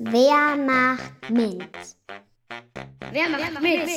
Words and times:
Wer 0.00 0.56
macht 0.56 1.28
mit? 1.28 1.68
Wer 3.10 3.28
macht 3.30 3.60
mit? 3.60 3.90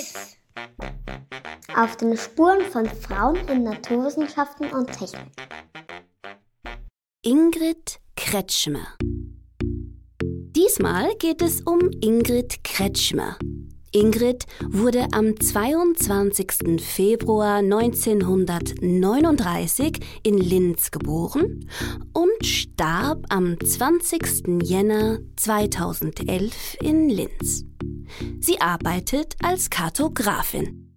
Auf 1.75 1.95
den 1.97 2.17
Spuren 2.17 2.61
von 2.71 2.87
Frauen 2.87 3.35
in 3.47 3.61
Naturwissenschaften 3.61 4.71
und 4.71 4.91
Technik. 4.91 5.31
Ingrid 7.23 7.99
Kretschmer. 8.15 8.97
Diesmal 9.61 11.15
geht 11.19 11.43
es 11.43 11.61
um 11.61 11.91
Ingrid 12.01 12.63
Kretschmer. 12.63 13.37
Ingrid 13.93 14.45
wurde 14.69 15.07
am 15.11 15.37
22. 15.37 16.81
Februar 16.81 17.57
1939 17.57 19.99
in 20.23 20.37
Linz 20.37 20.91
geboren 20.91 21.69
und 22.13 22.45
starb 22.45 23.25
am 23.27 23.59
20. 23.59 24.63
Jänner 24.63 25.19
2011 25.35 26.77
in 26.81 27.09
Linz. 27.09 27.65
Sie 28.39 28.61
arbeitet 28.61 29.35
als 29.43 29.69
Kartografin. 29.69 30.95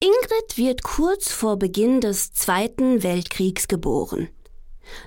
Ingrid 0.00 0.58
wird 0.58 0.82
kurz 0.82 1.30
vor 1.30 1.56
Beginn 1.56 2.00
des 2.00 2.32
Zweiten 2.32 3.04
Weltkriegs 3.04 3.68
geboren. 3.68 4.28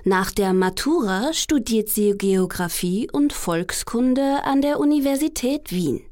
Nach 0.04 0.30
der 0.30 0.54
Matura 0.54 1.34
studiert 1.34 1.90
sie 1.90 2.16
Geographie 2.16 3.10
und 3.12 3.34
Volkskunde 3.34 4.44
an 4.44 4.62
der 4.62 4.80
Universität 4.80 5.72
Wien. 5.72 6.05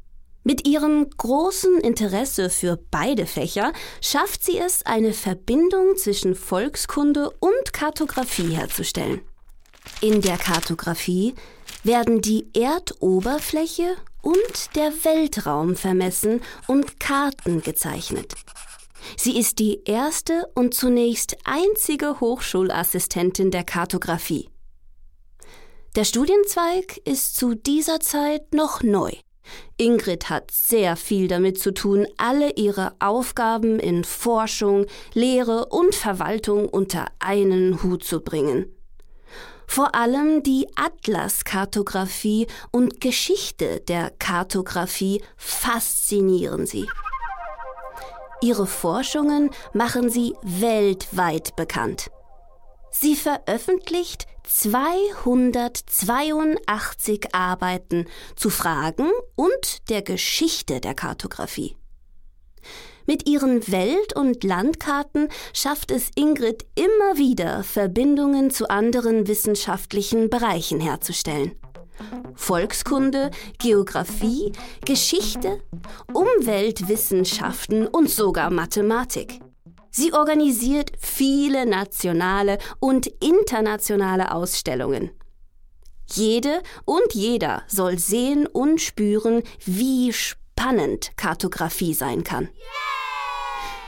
Mit 0.46 0.68
ihrem 0.68 1.08
großen 1.08 1.80
Interesse 1.80 2.50
für 2.50 2.78
beide 2.90 3.24
Fächer 3.24 3.72
schafft 4.02 4.44
sie 4.44 4.58
es, 4.58 4.84
eine 4.84 5.14
Verbindung 5.14 5.96
zwischen 5.96 6.34
Volkskunde 6.34 7.30
und 7.40 7.72
Kartografie 7.72 8.50
herzustellen. 8.54 9.22
In 10.02 10.20
der 10.20 10.36
Kartografie 10.36 11.34
werden 11.82 12.20
die 12.20 12.46
Erdoberfläche 12.54 13.96
und 14.20 14.76
der 14.76 14.92
Weltraum 15.04 15.76
vermessen 15.76 16.42
und 16.66 17.00
Karten 17.00 17.62
gezeichnet. 17.62 18.34
Sie 19.16 19.38
ist 19.38 19.58
die 19.58 19.82
erste 19.84 20.46
und 20.54 20.74
zunächst 20.74 21.36
einzige 21.44 22.20
Hochschulassistentin 22.20 23.50
der 23.50 23.64
Kartografie. 23.64 24.50
Der 25.96 26.04
Studienzweig 26.04 26.98
ist 27.06 27.36
zu 27.36 27.54
dieser 27.54 28.00
Zeit 28.00 28.52
noch 28.52 28.82
neu. 28.82 29.12
Ingrid 29.76 30.30
hat 30.30 30.50
sehr 30.50 30.96
viel 30.96 31.28
damit 31.28 31.58
zu 31.58 31.72
tun, 31.72 32.06
alle 32.16 32.52
ihre 32.54 32.94
Aufgaben 32.98 33.78
in 33.78 34.04
Forschung, 34.04 34.86
Lehre 35.12 35.66
und 35.66 35.94
Verwaltung 35.94 36.68
unter 36.68 37.06
einen 37.18 37.82
Hut 37.82 38.04
zu 38.04 38.20
bringen. 38.20 38.66
Vor 39.66 39.94
allem 39.94 40.42
die 40.42 40.66
Atlaskartographie 40.76 42.46
und 42.70 43.00
Geschichte 43.00 43.80
der 43.80 44.10
Kartographie 44.10 45.22
faszinieren 45.36 46.66
sie. 46.66 46.86
Ihre 48.42 48.66
Forschungen 48.66 49.50
machen 49.72 50.10
sie 50.10 50.34
weltweit 50.42 51.56
bekannt. 51.56 52.10
Sie 52.90 53.16
veröffentlicht 53.16 54.26
282 54.44 57.34
Arbeiten 57.34 58.06
zu 58.36 58.50
Fragen 58.50 59.10
und 59.34 59.90
der 59.90 60.02
Geschichte 60.02 60.80
der 60.80 60.94
Kartographie. 60.94 61.76
Mit 63.06 63.28
ihren 63.28 63.70
Welt- 63.70 64.16
und 64.16 64.44
Landkarten 64.44 65.28
schafft 65.52 65.90
es 65.90 66.10
Ingrid 66.14 66.64
immer 66.74 67.18
wieder, 67.18 67.62
Verbindungen 67.62 68.50
zu 68.50 68.70
anderen 68.70 69.26
wissenschaftlichen 69.26 70.30
Bereichen 70.30 70.80
herzustellen. 70.80 71.52
Volkskunde, 72.34 73.30
Geographie, 73.58 74.52
Geschichte, 74.84 75.60
Umweltwissenschaften 76.12 77.86
und 77.86 78.10
sogar 78.10 78.50
Mathematik. 78.50 79.40
Sie 79.96 80.12
organisiert 80.12 80.90
viele 80.98 81.66
nationale 81.66 82.58
und 82.80 83.06
internationale 83.06 84.32
Ausstellungen. 84.32 85.12
Jede 86.10 86.64
und 86.84 87.14
jeder 87.14 87.62
soll 87.68 88.00
sehen 88.00 88.48
und 88.48 88.80
spüren, 88.80 89.44
wie 89.64 90.12
spannend 90.12 91.12
Kartografie 91.16 91.94
sein 91.94 92.24
kann. 92.24 92.48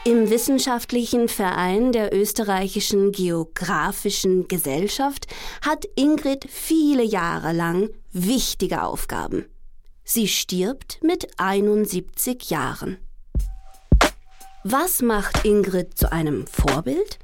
Im 0.04 0.30
wissenschaftlichen 0.30 1.28
Verein 1.28 1.90
der 1.90 2.14
österreichischen 2.14 3.10
Geographischen 3.10 4.46
Gesellschaft 4.46 5.26
hat 5.60 5.88
Ingrid 5.96 6.46
viele 6.48 7.02
Jahre 7.02 7.52
lang 7.52 7.90
wichtige 8.12 8.84
Aufgaben. 8.84 9.46
Sie 10.04 10.28
stirbt 10.28 11.00
mit 11.02 11.26
71 11.40 12.48
Jahren. 12.48 12.98
Was 14.68 15.00
macht 15.00 15.44
Ingrid 15.44 15.96
zu 15.96 16.10
einem 16.10 16.44
Vorbild? 16.48 17.20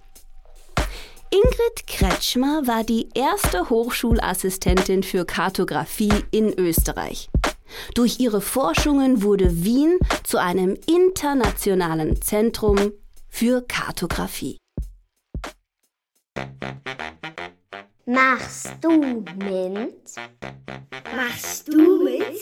Ingrid 1.28 1.88
Kretschmer 1.88 2.68
war 2.68 2.84
die 2.84 3.08
erste 3.14 3.68
Hochschulassistentin 3.68 5.02
für 5.02 5.24
Kartografie 5.24 6.12
in 6.30 6.56
Österreich. 6.56 7.28
Durch 7.96 8.20
ihre 8.20 8.40
Forschungen 8.40 9.24
wurde 9.24 9.64
Wien 9.64 9.98
zu 10.22 10.38
einem 10.38 10.78
internationalen 10.86 12.22
Zentrum 12.22 12.92
für 13.28 13.62
Kartografie. 13.62 14.58
Machst 18.06 18.70
du 18.80 19.00
mit? 19.00 20.14
Machst 21.16 21.66
du 21.66 22.04
mit? 22.04 22.40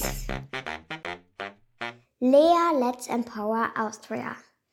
Lea 2.20 2.78
Let's 2.78 3.06
Empower 3.06 3.70
Austria. 3.78 4.36